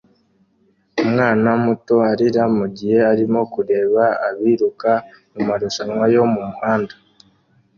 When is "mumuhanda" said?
6.31-6.95